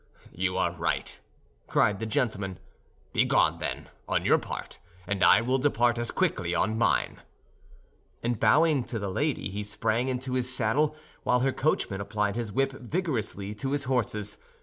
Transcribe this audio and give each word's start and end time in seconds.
"You 0.33 0.57
are 0.57 0.71
right," 0.71 1.19
cried 1.67 1.99
the 1.99 2.07
gentleman; 2.07 2.57
"begone 3.13 3.59
then, 3.59 3.87
on 4.09 4.25
your 4.25 4.39
part, 4.39 4.79
and 5.05 5.23
I 5.23 5.41
will 5.41 5.59
depart 5.59 5.99
as 5.99 6.09
quickly 6.09 6.55
on 6.55 6.75
mine." 6.75 7.21
And 8.23 8.39
bowing 8.39 8.83
to 8.85 8.97
the 8.97 9.11
lady, 9.11 9.47
he 9.49 9.63
sprang 9.63 10.07
into 10.09 10.33
his 10.33 10.51
saddle, 10.51 10.95
while 11.21 11.41
her 11.41 11.51
coachman 11.53 12.01
applied 12.01 12.35
his 12.35 12.51
whip 12.51 12.71
vigorously 12.71 13.53
to 13.53 13.73
his 13.73 13.83
horses. 13.83 14.39